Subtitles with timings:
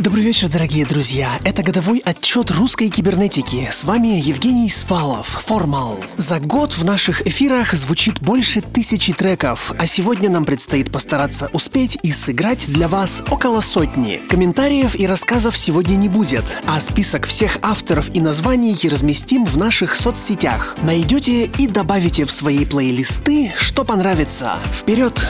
[0.00, 1.28] Добрый вечер, дорогие друзья.
[1.44, 3.68] Это годовой отчет русской кибернетики.
[3.70, 6.02] С вами Евгений Свалов, Формал.
[6.16, 11.98] За год в наших эфирах звучит больше тысячи треков, а сегодня нам предстоит постараться успеть
[12.02, 14.22] и сыграть для вас около сотни.
[14.30, 19.94] Комментариев и рассказов сегодня не будет, а список всех авторов и названий разместим в наших
[19.94, 20.76] соцсетях.
[20.82, 24.54] Найдете и добавите в свои плейлисты, что понравится.
[24.72, 25.28] Вперед!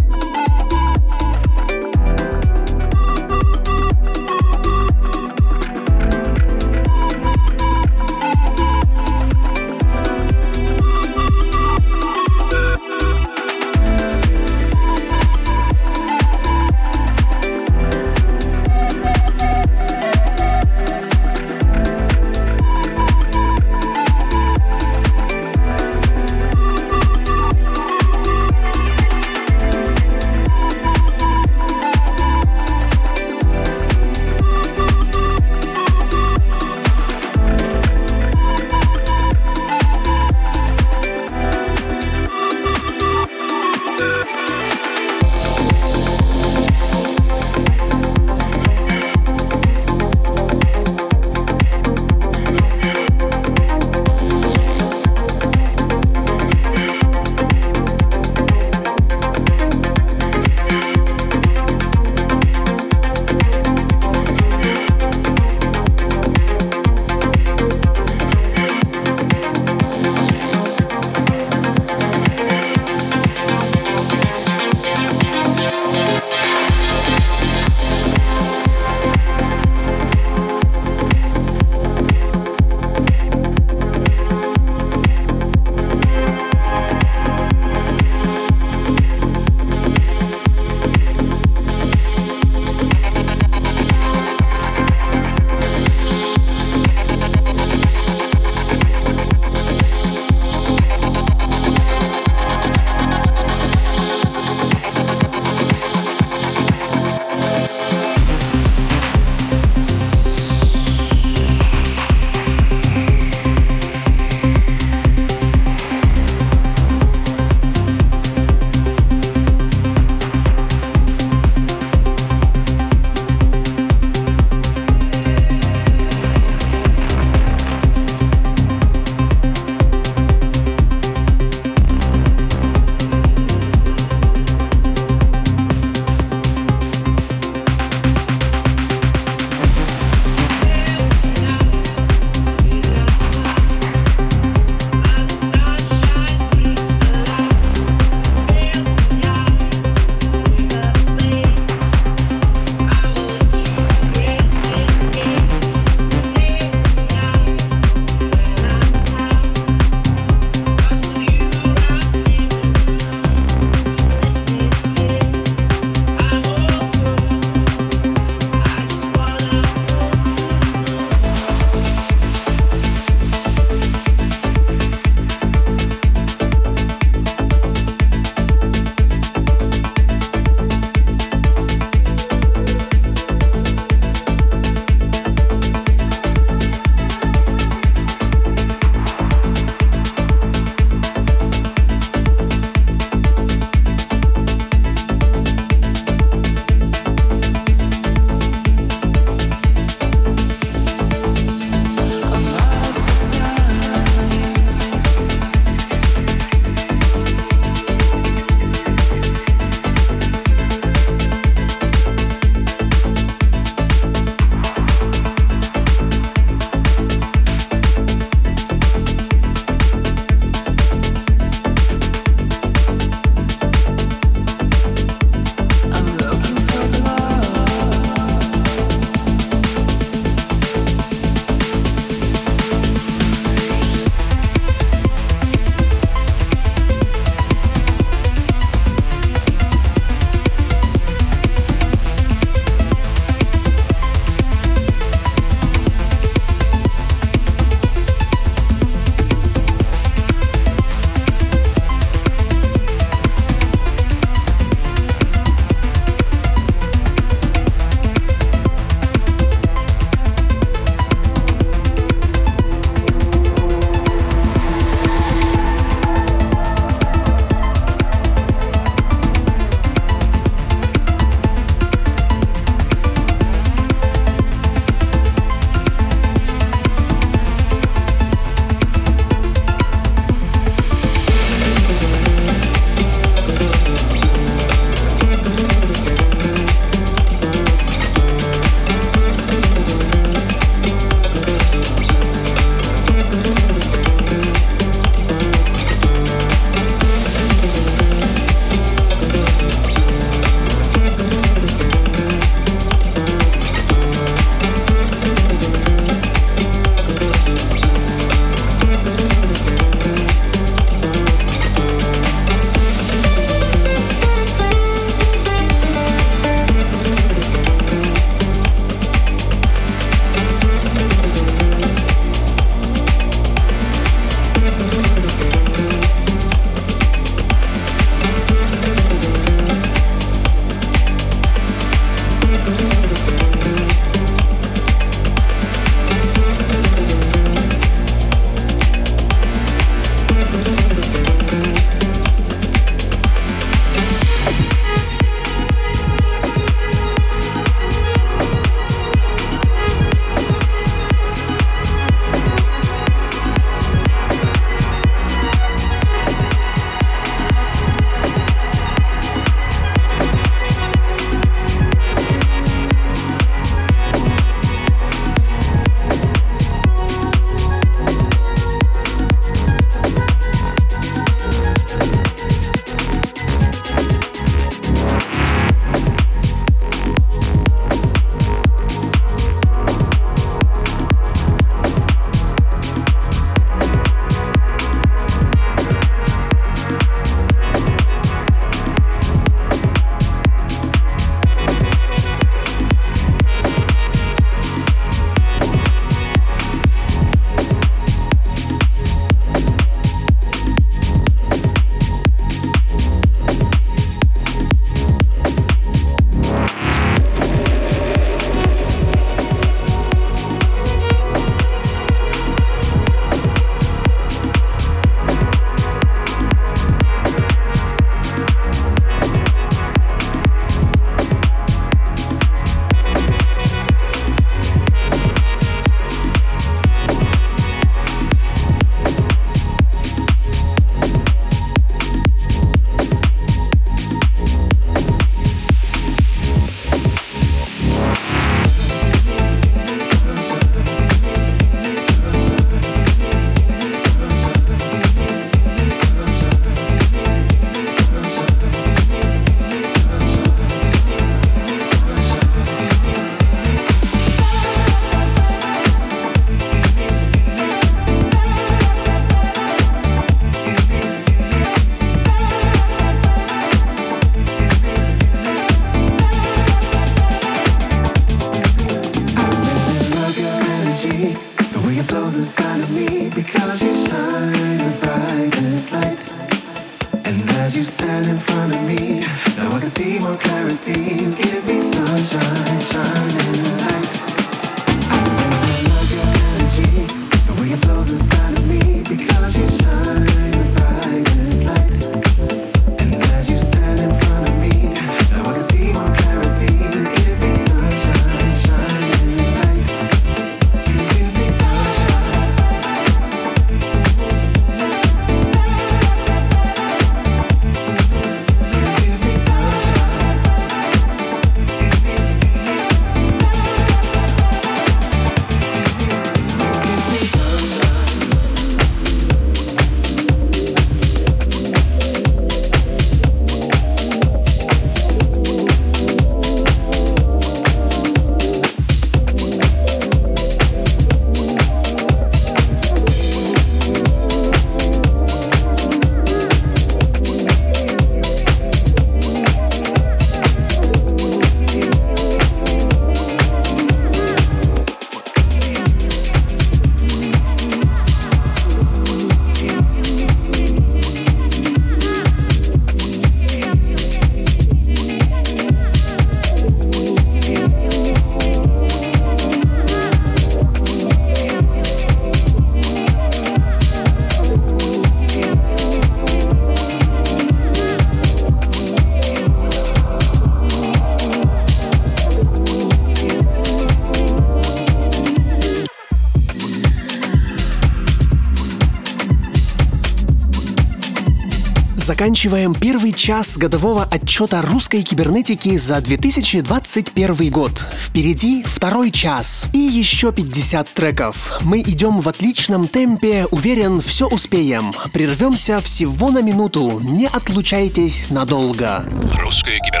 [582.31, 587.85] Заканчиваем первый час годового отчета русской кибернетики за 2021 год.
[587.99, 591.59] Впереди второй час и еще 50 треков.
[591.59, 594.93] Мы идем в отличном темпе, уверен, все успеем.
[595.11, 599.03] Прервемся всего на минуту, не отлучайтесь надолго.
[599.37, 600.00] Русская кибернетика